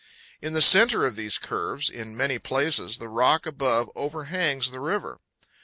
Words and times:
In 0.41 0.53
the 0.53 0.63
center 0.63 1.05
of 1.05 1.15
these 1.15 1.37
curves, 1.37 1.87
in 1.87 2.17
many 2.17 2.39
places, 2.39 2.97
the 2.97 3.07
rock 3.07 3.45
above 3.45 3.87
overhangs 3.95 4.71
the 4.71 4.79
river. 4.79 5.19